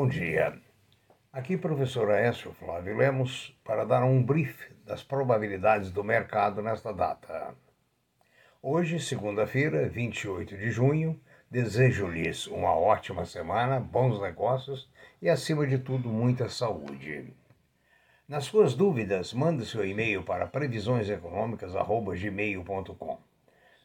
Bom 0.00 0.08
dia. 0.08 0.56
Aqui, 1.30 1.58
professor 1.58 2.10
Aécio 2.10 2.54
Flávio 2.54 2.96
Lemos, 2.96 3.54
para 3.62 3.84
dar 3.84 4.02
um 4.02 4.22
brief 4.22 4.72
das 4.86 5.02
probabilidades 5.02 5.90
do 5.90 6.02
mercado 6.02 6.62
nesta 6.62 6.90
data. 6.90 7.54
Hoje, 8.62 8.98
segunda-feira, 8.98 9.86
28 9.90 10.56
de 10.56 10.70
junho, 10.70 11.20
desejo-lhes 11.50 12.46
uma 12.46 12.74
ótima 12.74 13.26
semana, 13.26 13.78
bons 13.78 14.18
negócios 14.22 14.90
e, 15.20 15.28
acima 15.28 15.66
de 15.66 15.76
tudo, 15.76 16.08
muita 16.08 16.48
saúde. 16.48 17.34
Nas 18.26 18.44
suas 18.44 18.74
dúvidas, 18.74 19.34
mande 19.34 19.66
seu 19.66 19.86
e-mail 19.86 20.22
para 20.22 20.46
previsioneseconômicas.gmail.com. 20.46 23.29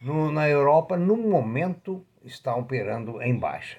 No, 0.00 0.32
na 0.32 0.48
Europa, 0.48 0.96
no 0.96 1.14
momento, 1.14 2.06
está 2.24 2.56
operando 2.56 3.20
em 3.20 3.38
baixa. 3.38 3.78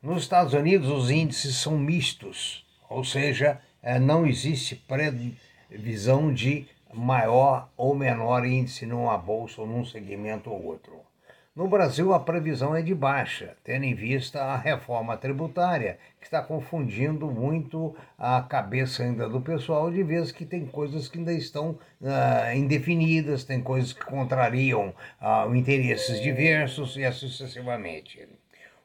Nos 0.00 0.22
Estados 0.22 0.54
Unidos, 0.54 0.88
os 0.88 1.10
índices 1.10 1.56
são 1.56 1.76
mistos, 1.76 2.66
ou 2.88 3.04
seja, 3.04 3.60
eh, 3.82 3.98
não 3.98 4.26
existe 4.26 4.76
previsão 4.76 6.32
de 6.32 6.66
maior 6.94 7.68
ou 7.76 7.94
menor 7.94 8.46
índice 8.46 8.86
numa 8.86 9.18
bolsa 9.18 9.60
ou 9.60 9.66
num 9.66 9.84
segmento 9.84 10.50
ou 10.50 10.64
outro. 10.64 11.05
No 11.56 11.66
Brasil, 11.66 12.12
a 12.12 12.20
previsão 12.20 12.76
é 12.76 12.82
de 12.82 12.94
baixa, 12.94 13.56
tendo 13.64 13.84
em 13.84 13.94
vista 13.94 14.42
a 14.42 14.58
reforma 14.58 15.16
tributária, 15.16 15.98
que 16.20 16.26
está 16.26 16.42
confundindo 16.42 17.30
muito 17.30 17.96
a 18.18 18.42
cabeça 18.42 19.02
ainda 19.02 19.26
do 19.26 19.40
pessoal, 19.40 19.90
de 19.90 20.02
vez 20.02 20.30
que 20.30 20.44
tem 20.44 20.66
coisas 20.66 21.08
que 21.08 21.16
ainda 21.16 21.32
estão 21.32 21.78
uh, 22.02 22.54
indefinidas, 22.54 23.42
tem 23.42 23.62
coisas 23.62 23.94
que 23.94 24.04
contrariam 24.04 24.92
uh, 25.18 25.56
interesses 25.56 26.20
diversos 26.20 26.94
e 26.98 27.06
assim 27.06 27.26
sucessivamente. 27.26 28.28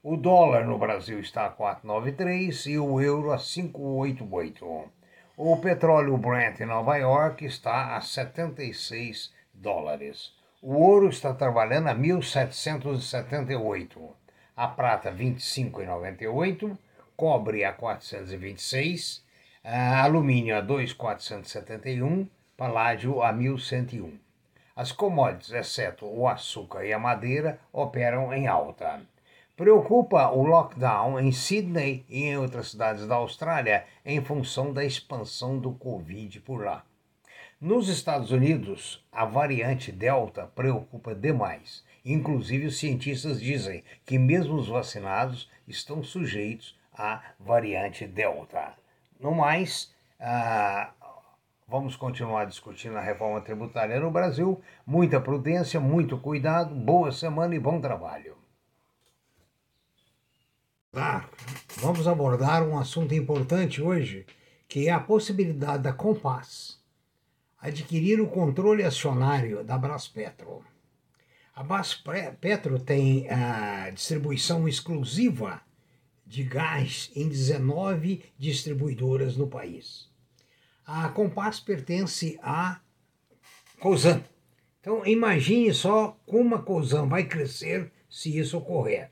O 0.02 0.16
dólar 0.16 0.66
no 0.66 0.78
Brasil 0.78 1.20
está 1.20 1.48
a 1.48 1.52
4,93 1.52 2.72
e 2.72 2.80
o 2.80 3.02
euro 3.02 3.34
a 3.34 3.38
5,88. 3.38 4.86
O 5.36 5.58
petróleo 5.58 6.18
Brent 6.18 6.62
em 6.62 6.66
Nova 6.66 6.96
York 6.96 7.44
está 7.44 7.98
a 7.98 8.00
76 8.00 9.34
dólares. 9.54 10.41
O 10.64 10.76
ouro 10.76 11.10
está 11.10 11.34
trabalhando 11.34 11.88
a 11.88 11.96
1778, 11.96 14.16
a 14.56 14.68
prata 14.68 15.12
25,98, 15.12 16.78
cobre 17.18 17.66
a 17.66 17.74
426, 17.74 19.26
a 19.64 20.04
alumínio 20.04 20.56
a 20.56 20.62
2,471, 20.62 22.28
paládio 22.56 23.24
a 23.24 23.34
1101. 23.34 24.20
As 24.76 24.92
commodities, 24.92 25.52
exceto 25.52 26.06
o 26.06 26.28
açúcar 26.28 26.86
e 26.86 26.94
a 26.94 27.00
madeira, 27.00 27.60
operam 27.74 28.32
em 28.32 28.46
alta. 28.46 29.02
Preocupa 29.58 30.30
o 30.30 30.44
lockdown 30.44 31.20
em 31.20 31.32
Sydney 31.32 32.06
e 32.08 32.26
em 32.26 32.38
outras 32.38 32.70
cidades 32.70 33.08
da 33.08 33.16
Austrália 33.16 33.84
em 34.06 34.24
função 34.24 34.72
da 34.72 34.86
expansão 34.86 35.58
do 35.58 35.72
Covid 35.72 36.40
por 36.42 36.64
lá. 36.64 36.86
Nos 37.62 37.90
Estados 37.90 38.32
Unidos, 38.32 39.06
a 39.12 39.24
variante 39.24 39.92
Delta 39.92 40.48
preocupa 40.56 41.14
demais. 41.14 41.86
Inclusive, 42.04 42.66
os 42.66 42.80
cientistas 42.80 43.40
dizem 43.40 43.84
que 44.04 44.18
mesmo 44.18 44.56
os 44.56 44.68
vacinados 44.68 45.48
estão 45.68 46.04
sujeitos 46.04 46.76
à 46.92 47.22
variante 47.40 48.08
Delta. 48.08 48.74
No 49.20 49.36
mais, 49.36 49.94
ah, 50.20 50.90
vamos 51.68 51.96
continuar 51.96 52.46
discutindo 52.46 52.98
a 52.98 53.02
reforma 53.02 53.40
tributária 53.42 54.00
no 54.00 54.10
Brasil. 54.10 54.60
Muita 54.84 55.22
prudência, 55.22 55.80
muito 55.80 56.18
cuidado, 56.18 56.74
boa 56.74 57.12
semana 57.12 57.54
e 57.54 57.60
bom 57.60 57.80
trabalho. 57.80 58.38
Vamos 61.78 62.08
abordar 62.08 62.64
um 62.64 62.80
assunto 62.80 63.14
importante 63.14 63.84
hoje, 63.84 64.26
que 64.68 64.88
é 64.88 64.92
a 64.92 65.00
possibilidade 65.00 65.84
da 65.84 65.94
Compass 65.94 66.81
adquirir 67.62 68.20
o 68.20 68.28
controle 68.28 68.84
acionário 68.84 69.64
da 69.64 69.78
Braspetro. 69.78 70.66
A 71.54 71.62
Braspetro 71.62 72.80
tem 72.80 73.30
a 73.30 73.92
distribuição 73.92 74.68
exclusiva 74.68 75.62
de 76.26 76.44
gás 76.44 77.12
em 77.16 77.30
19 77.30 78.24
distribuidoras 78.38 79.38
no 79.38 79.48
país. 79.48 80.10
A 80.84 81.10
Compass 81.10 81.60
pertence 81.60 82.40
à 82.42 82.80
Cosan. 83.80 84.24
Então 84.80 85.06
imagine 85.06 85.72
só 85.74 86.18
como 86.26 86.56
a 86.56 86.64
Cosan 86.64 87.08
vai 87.08 87.26
crescer 87.26 87.92
se 88.10 88.36
isso 88.36 88.58
ocorrer. 88.58 89.12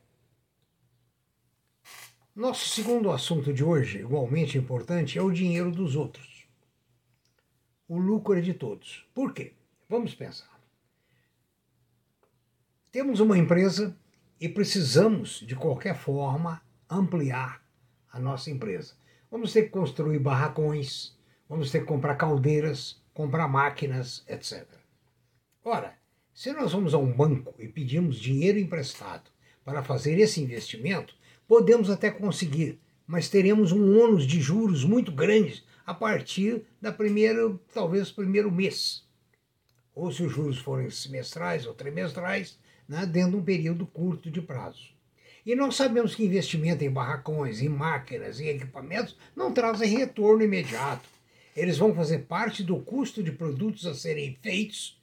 Nosso 2.35 2.69
segundo 2.69 3.11
assunto 3.11 3.53
de 3.53 3.63
hoje, 3.63 3.99
igualmente 3.99 4.57
importante, 4.57 5.19
é 5.19 5.21
o 5.21 5.31
dinheiro 5.31 5.71
dos 5.71 5.95
outros 5.95 6.38
o 7.89 7.97
lucro 7.97 8.37
é 8.37 8.41
de 8.41 8.53
todos. 8.53 9.05
Por 9.15 9.33
quê? 9.33 9.53
Vamos 9.89 10.13
pensar. 10.13 10.61
Temos 12.91 13.19
uma 13.19 13.37
empresa 13.37 13.97
e 14.39 14.47
precisamos, 14.47 15.43
de 15.45 15.55
qualquer 15.55 15.97
forma, 15.97 16.61
ampliar 16.87 17.61
a 18.11 18.19
nossa 18.19 18.51
empresa. 18.51 18.93
Vamos 19.29 19.51
ter 19.51 19.63
que 19.63 19.69
construir 19.69 20.19
barracões, 20.19 21.17
vamos 21.47 21.71
ter 21.71 21.79
que 21.79 21.87
comprar 21.87 22.15
caldeiras, 22.15 23.01
comprar 23.11 23.47
máquinas, 23.47 24.23
etc. 24.27 24.67
Ora, 25.63 25.97
se 26.31 26.53
nós 26.53 26.71
vamos 26.71 26.93
a 26.93 26.97
um 26.99 27.11
banco 27.11 27.55
e 27.59 27.67
pedimos 27.67 28.19
dinheiro 28.19 28.59
emprestado 28.59 29.29
para 29.65 29.83
fazer 29.83 30.17
esse 30.19 30.41
investimento, 30.41 31.15
podemos 31.47 31.89
até 31.89 32.11
conseguir, 32.11 32.79
mas 33.05 33.29
teremos 33.29 33.71
um 33.71 33.99
ônus 33.99 34.25
de 34.25 34.39
juros 34.39 34.85
muito 34.85 35.11
grande 35.11 35.63
a 35.89 35.93
partir 35.95 36.67
da 36.79 36.91
primeira, 36.91 37.51
talvez 37.73 38.11
primeiro 38.11 38.51
mês. 38.51 39.03
Ou 39.95 40.11
se 40.11 40.21
os 40.21 40.31
juros 40.31 40.59
forem 40.59 40.87
semestrais 40.91 41.65
ou 41.65 41.73
trimestrais, 41.73 42.59
né, 42.87 43.07
dentro 43.07 43.31
de 43.31 43.37
um 43.37 43.43
período 43.43 43.87
curto 43.87 44.29
de 44.29 44.39
prazo. 44.39 44.93
E 45.43 45.55
nós 45.55 45.75
sabemos 45.75 46.13
que 46.13 46.23
investimento 46.23 46.83
em 46.83 46.91
barracões, 46.91 47.59
em 47.59 47.69
máquinas, 47.69 48.39
em 48.39 48.49
equipamentos 48.49 49.17
não 49.35 49.51
trazem 49.51 49.97
retorno 49.97 50.43
imediato. 50.43 51.09
Eles 51.55 51.79
vão 51.79 51.95
fazer 51.95 52.19
parte 52.19 52.63
do 52.63 52.79
custo 52.81 53.23
de 53.23 53.31
produtos 53.31 53.87
a 53.87 53.95
serem 53.95 54.37
feitos 54.43 55.01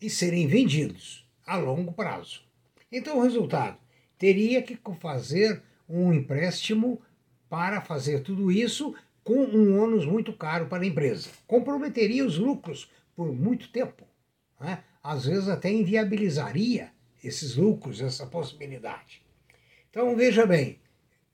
e 0.00 0.08
serem 0.08 0.46
vendidos 0.46 1.28
a 1.44 1.56
longo 1.56 1.92
prazo. 1.92 2.40
Então, 2.92 3.18
o 3.18 3.22
resultado 3.22 3.78
teria 4.16 4.62
que 4.62 4.78
fazer 5.00 5.60
um 5.88 6.12
empréstimo 6.12 7.02
para 7.48 7.80
fazer 7.80 8.20
tudo 8.20 8.52
isso 8.52 8.94
com 9.30 9.44
um 9.56 9.80
ônus 9.80 10.04
muito 10.04 10.32
caro 10.32 10.66
para 10.66 10.82
a 10.82 10.86
empresa. 10.86 11.30
Comprometeria 11.46 12.26
os 12.26 12.36
lucros 12.36 12.90
por 13.14 13.32
muito 13.32 13.70
tempo. 13.70 14.04
Né? 14.58 14.82
Às 15.00 15.26
vezes 15.26 15.48
até 15.48 15.70
inviabilizaria 15.70 16.90
esses 17.22 17.54
lucros, 17.54 18.00
essa 18.00 18.26
possibilidade. 18.26 19.22
Então 19.88 20.16
veja 20.16 20.44
bem, 20.44 20.80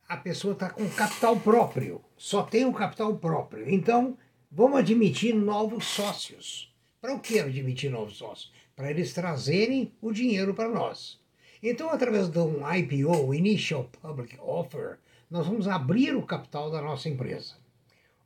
a 0.06 0.14
pessoa 0.14 0.52
está 0.52 0.69
com 0.69 0.87
capital 0.90 1.40
próprio, 1.40 2.02
só 2.19 2.43
tem 2.43 2.66
o 2.66 2.72
capital 2.72 3.16
próprio. 3.16 3.66
Então 3.66 4.19
vamos 4.52 4.81
admitir 4.81 5.34
novos 5.34 5.87
sócios. 5.87 6.70
Para 7.00 7.14
o 7.14 7.20
que 7.20 7.38
admitir 7.38 7.90
novos 7.90 8.19
sócios? 8.19 8.52
Para 8.75 8.90
eles 8.90 9.14
trazerem 9.14 9.94
o 10.02 10.12
dinheiro 10.12 10.52
para 10.52 10.69
nós. 10.69 11.19
Então, 11.62 11.88
através 11.88 12.28
de 12.28 12.38
um 12.38 12.60
IPO, 12.70 13.34
Initial 13.34 13.84
Public 14.02 14.38
Offer, 14.38 14.99
nós 15.31 15.46
vamos 15.46 15.66
abrir 15.66 16.14
o 16.14 16.22
capital 16.22 16.70
da 16.70 16.82
nossa 16.82 17.08
empresa. 17.08 17.54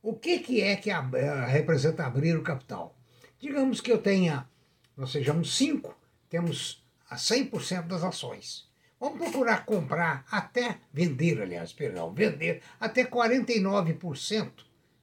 O 0.03 0.15
que, 0.15 0.39
que 0.39 0.61
é 0.61 0.75
que 0.75 0.89
a, 0.89 0.99
a, 0.99 1.45
representa 1.45 2.05
abrir 2.05 2.35
o 2.35 2.41
capital? 2.41 2.95
Digamos 3.39 3.79
que 3.79 3.91
eu 3.91 3.99
tenha, 3.99 4.49
nós 4.97 5.11
sejamos 5.11 5.55
cinco, 5.55 5.95
temos 6.27 6.83
a 7.07 7.17
100% 7.17 7.85
das 7.85 8.03
ações. 8.03 8.67
Vamos 8.99 9.19
procurar 9.19 9.63
comprar 9.63 10.25
até, 10.31 10.79
vender, 10.91 11.39
aliás, 11.39 11.71
perdão, 11.71 12.11
vender 12.13 12.63
até 12.79 13.05
49% 13.05 14.51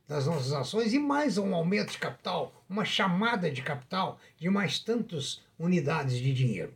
das 0.09 0.27
nossas 0.27 0.53
ações 0.53 0.93
e 0.93 0.99
mais 0.99 1.39
um 1.39 1.55
aumento 1.55 1.93
de 1.93 1.99
capital, 1.99 2.53
uma 2.69 2.85
chamada 2.85 3.49
de 3.50 3.62
capital 3.62 4.19
de 4.37 4.50
mais 4.50 4.81
tantas 4.81 5.43
unidades 5.56 6.19
de 6.19 6.33
dinheiro. 6.33 6.75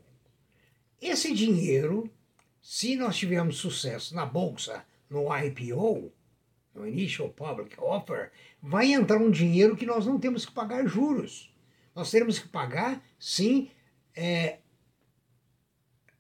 Esse 1.00 1.34
dinheiro, 1.34 2.08
se 2.60 2.94
nós 2.94 3.16
tivermos 3.16 3.56
sucesso 3.56 4.14
na 4.14 4.24
bolsa, 4.24 4.84
no 5.10 5.26
IPO, 5.36 6.12
no 6.74 6.86
Initial 6.86 7.28
Public 7.28 7.78
Offer, 7.78 8.30
vai 8.62 8.92
entrar 8.92 9.18
um 9.18 9.30
dinheiro 9.30 9.76
que 9.76 9.86
nós 9.86 10.06
não 10.06 10.18
temos 10.18 10.46
que 10.46 10.52
pagar 10.52 10.86
juros. 10.86 11.52
Nós 11.94 12.10
teremos 12.10 12.38
que 12.38 12.48
pagar, 12.48 13.02
sim, 13.18 13.70
é, 14.14 14.58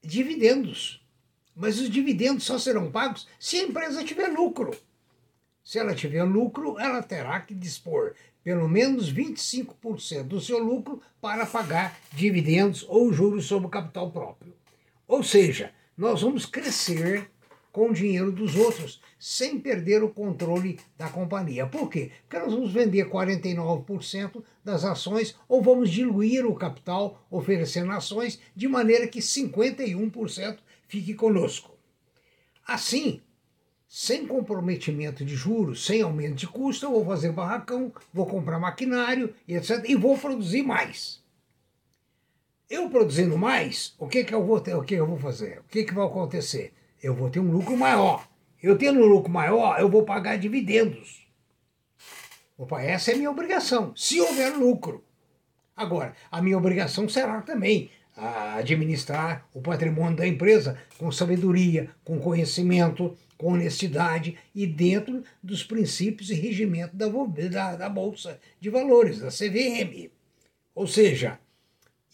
dividendos. 0.02 1.06
Mas 1.54 1.78
os 1.78 1.90
dividendos 1.90 2.44
só 2.44 2.58
serão 2.58 2.90
pagos 2.90 3.26
se 3.38 3.56
a 3.56 3.62
empresa 3.64 4.04
tiver 4.04 4.28
lucro. 4.28 4.76
Se 5.64 5.78
ela 5.78 5.94
tiver 5.94 6.24
lucro, 6.24 6.78
ela 6.78 7.02
terá 7.02 7.40
que 7.40 7.54
dispor 7.54 8.14
pelo 8.42 8.68
menos 8.68 9.12
25% 9.12 10.24
do 10.24 10.40
seu 10.40 10.58
lucro 10.58 11.00
para 11.20 11.46
pagar 11.46 11.98
dividendos 12.12 12.84
ou 12.88 13.12
juros 13.12 13.46
sobre 13.46 13.68
o 13.68 13.70
capital 13.70 14.10
próprio. 14.10 14.52
Ou 15.06 15.22
seja, 15.22 15.72
nós 15.96 16.22
vamos 16.22 16.44
crescer 16.44 17.30
com 17.72 17.88
o 17.88 17.94
dinheiro 17.94 18.30
dos 18.30 18.54
outros, 18.54 19.00
sem 19.18 19.58
perder 19.58 20.04
o 20.04 20.10
controle 20.10 20.78
da 20.96 21.08
companhia. 21.08 21.66
Por 21.66 21.88
quê? 21.88 22.10
Porque 22.22 22.38
nós 22.38 22.52
vamos 22.52 22.70
vender 22.70 23.08
49% 23.08 24.44
das 24.62 24.84
ações 24.84 25.34
ou 25.48 25.62
vamos 25.62 25.90
diluir 25.90 26.46
o 26.46 26.54
capital 26.54 27.26
oferecendo 27.30 27.90
ações 27.90 28.38
de 28.54 28.68
maneira 28.68 29.08
que 29.08 29.20
51% 29.20 30.58
fique 30.86 31.14
conosco. 31.14 31.74
Assim, 32.66 33.22
sem 33.88 34.26
comprometimento 34.26 35.24
de 35.24 35.34
juros, 35.34 35.86
sem 35.86 36.02
aumento 36.02 36.34
de 36.34 36.46
custo, 36.46 36.84
eu 36.84 36.92
vou 36.92 37.06
fazer 37.06 37.32
barracão, 37.32 37.90
vou 38.12 38.26
comprar 38.26 38.58
maquinário 38.58 39.34
e 39.48 39.54
etc. 39.54 39.82
E 39.88 39.96
vou 39.96 40.16
produzir 40.18 40.62
mais. 40.62 41.22
Eu 42.68 42.88
produzindo 42.88 43.36
mais, 43.36 43.94
o 43.98 44.08
que, 44.08 44.24
que 44.24 44.34
eu 44.34 44.44
vou 44.44 44.60
ter, 44.60 44.74
o 44.74 44.82
que 44.82 44.94
eu 44.94 45.06
vou 45.06 45.18
fazer? 45.18 45.58
O 45.60 45.64
que, 45.64 45.84
que 45.84 45.92
vai 45.92 46.06
acontecer? 46.06 46.72
Eu 47.02 47.14
vou 47.14 47.28
ter 47.28 47.40
um 47.40 47.50
lucro 47.50 47.76
maior. 47.76 48.28
Eu 48.62 48.78
tendo 48.78 49.00
um 49.00 49.06
lucro 49.06 49.30
maior, 49.30 49.80
eu 49.80 49.88
vou 49.88 50.04
pagar 50.04 50.38
dividendos. 50.38 51.26
Opa, 52.56 52.80
essa 52.80 53.10
é 53.10 53.14
a 53.14 53.16
minha 53.16 53.30
obrigação, 53.30 53.92
se 53.96 54.20
houver 54.20 54.56
lucro. 54.56 55.04
Agora, 55.74 56.14
a 56.30 56.40
minha 56.40 56.56
obrigação 56.56 57.08
será 57.08 57.42
também 57.42 57.90
a 58.16 58.56
administrar 58.56 59.48
o 59.52 59.60
patrimônio 59.60 60.16
da 60.16 60.26
empresa 60.26 60.78
com 60.98 61.10
sabedoria, 61.10 61.90
com 62.04 62.20
conhecimento, 62.20 63.16
com 63.36 63.54
honestidade 63.54 64.38
e 64.54 64.66
dentro 64.66 65.24
dos 65.42 65.64
princípios 65.64 66.30
e 66.30 66.34
regimento 66.34 66.94
da, 66.94 67.06
da, 67.48 67.76
da 67.76 67.88
Bolsa 67.88 68.38
de 68.60 68.70
Valores, 68.70 69.18
da 69.18 69.28
CVM. 69.28 70.10
Ou 70.74 70.86
seja, 70.86 71.40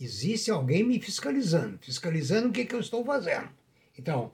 existe 0.00 0.50
alguém 0.50 0.82
me 0.82 0.98
fiscalizando, 0.98 1.78
fiscalizando 1.82 2.48
o 2.48 2.52
que, 2.52 2.64
que 2.64 2.74
eu 2.74 2.80
estou 2.80 3.04
fazendo. 3.04 3.50
Então, 3.98 4.32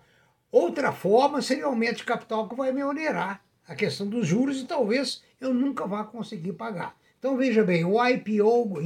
outra 0.54 0.92
forma 0.92 1.42
seria 1.42 1.66
o 1.66 1.70
aumento 1.70 1.96
de 1.96 2.04
capital 2.04 2.48
que 2.48 2.54
vai 2.54 2.72
me 2.72 2.84
onerar 2.84 3.42
a 3.66 3.74
questão 3.74 4.06
dos 4.06 4.26
juros 4.26 4.60
e 4.60 4.66
talvez 4.66 5.22
eu 5.40 5.52
nunca 5.52 5.86
vá 5.86 6.04
conseguir 6.04 6.52
pagar. 6.52 6.96
Então 7.18 7.36
veja 7.36 7.64
bem, 7.64 7.84
o 7.84 7.96
IPO, 8.06 8.80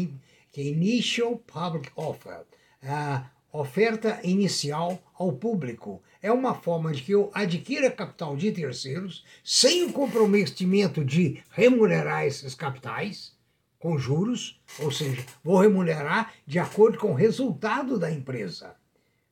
que 0.50 0.60
é 0.60 0.64
Initial 0.64 1.36
Public 1.36 1.90
Offer, 1.94 2.46
a 2.82 3.30
oferta 3.52 4.18
inicial 4.24 4.98
ao 5.14 5.32
público. 5.32 6.02
É 6.22 6.32
uma 6.32 6.54
forma 6.54 6.92
de 6.92 7.02
que 7.02 7.12
eu 7.12 7.30
adquira 7.34 7.90
capital 7.90 8.36
de 8.36 8.50
terceiros 8.50 9.24
sem 9.44 9.84
o 9.84 9.92
comprometimento 9.92 11.04
de 11.04 11.42
remunerar 11.50 12.24
esses 12.24 12.54
capitais 12.54 13.36
com 13.78 13.98
juros, 13.98 14.60
ou 14.80 14.90
seja, 14.90 15.24
vou 15.44 15.60
remunerar 15.60 16.32
de 16.46 16.58
acordo 16.58 16.98
com 16.98 17.12
o 17.12 17.14
resultado 17.14 17.98
da 17.98 18.10
empresa. 18.10 18.74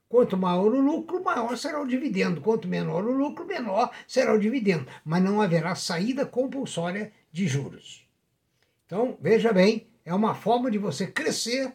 Quanto 0.08 0.36
maior 0.36 0.72
o 0.72 0.80
lucro, 0.80 1.22
maior 1.22 1.56
será 1.56 1.80
o 1.80 1.86
dividendo. 1.86 2.40
Quanto 2.40 2.68
menor 2.68 3.04
o 3.04 3.12
lucro, 3.12 3.44
menor 3.44 3.90
será 4.06 4.34
o 4.34 4.38
dividendo. 4.38 4.86
Mas 5.04 5.22
não 5.22 5.40
haverá 5.40 5.74
saída 5.74 6.24
compulsória 6.24 7.12
de 7.32 7.48
juros. 7.48 8.06
Então, 8.86 9.18
veja 9.20 9.52
bem, 9.52 9.88
é 10.04 10.14
uma 10.14 10.34
forma 10.34 10.70
de 10.70 10.78
você 10.78 11.06
crescer 11.06 11.72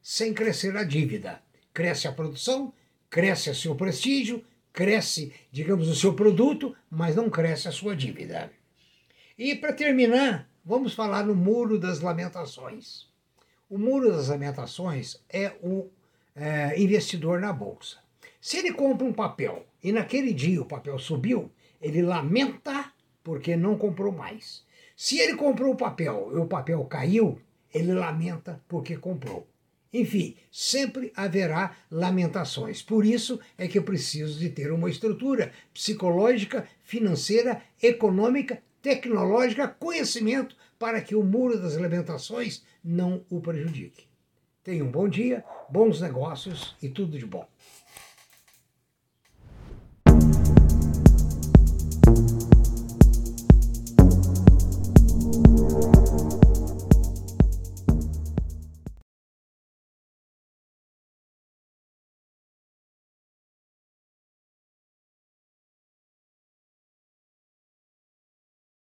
sem 0.00 0.32
crescer 0.32 0.76
a 0.76 0.84
dívida. 0.84 1.42
Cresce 1.74 2.06
a 2.06 2.12
produção, 2.12 2.72
cresce 3.10 3.50
o 3.50 3.54
seu 3.54 3.74
prestígio, 3.74 4.44
cresce, 4.72 5.32
digamos, 5.50 5.88
o 5.88 5.94
seu 5.94 6.14
produto, 6.14 6.74
mas 6.88 7.16
não 7.16 7.28
cresce 7.28 7.66
a 7.66 7.72
sua 7.72 7.96
dívida. 7.96 8.52
E 9.36 9.56
para 9.56 9.72
terminar, 9.72 10.48
vamos 10.64 10.94
falar 10.94 11.24
no 11.24 11.34
Muro 11.34 11.78
das 11.78 12.00
Lamentações. 12.00 13.08
O 13.68 13.76
Muro 13.76 14.12
das 14.12 14.28
Lamentações 14.28 15.20
é 15.28 15.52
o 15.62 15.90
é, 16.34 16.80
investidor 16.80 17.40
na 17.40 17.52
bolsa. 17.52 17.98
Se 18.40 18.58
ele 18.58 18.72
compra 18.72 19.06
um 19.06 19.12
papel 19.12 19.66
e 19.82 19.92
naquele 19.92 20.32
dia 20.32 20.60
o 20.60 20.66
papel 20.66 20.98
subiu, 20.98 21.50
ele 21.80 22.02
lamenta 22.02 22.92
porque 23.22 23.56
não 23.56 23.76
comprou 23.76 24.12
mais. 24.12 24.64
Se 24.96 25.18
ele 25.18 25.36
comprou 25.36 25.72
o 25.72 25.76
papel 25.76 26.30
e 26.32 26.36
o 26.36 26.46
papel 26.46 26.84
caiu, 26.84 27.38
ele 27.72 27.92
lamenta 27.92 28.60
porque 28.68 28.96
comprou. 28.96 29.46
Enfim, 29.92 30.36
sempre 30.50 31.12
haverá 31.14 31.76
lamentações. 31.90 32.82
Por 32.82 33.04
isso 33.04 33.38
é 33.58 33.68
que 33.68 33.78
eu 33.78 33.82
preciso 33.82 34.38
de 34.38 34.48
ter 34.48 34.72
uma 34.72 34.88
estrutura 34.88 35.52
psicológica, 35.74 36.66
financeira, 36.82 37.62
econômica, 37.82 38.62
tecnológica, 38.80 39.68
conhecimento 39.68 40.56
para 40.78 41.00
que 41.02 41.14
o 41.14 41.22
muro 41.22 41.60
das 41.60 41.76
lamentações 41.76 42.62
não 42.82 43.24
o 43.28 43.40
prejudique. 43.40 44.11
Tenha 44.64 44.84
um 44.84 44.90
bom 44.90 45.08
dia, 45.08 45.44
bons 45.68 46.00
negócios 46.00 46.76
e 46.80 46.88
tudo 46.88 47.18
de 47.18 47.26
bom. 47.26 47.44